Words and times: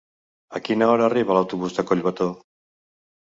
A 0.59 0.61
quina 0.69 0.87
hora 0.93 1.05
arriba 1.09 1.35
l'autobús 1.37 1.77
de 1.81 1.85
Collbató? 1.91 2.31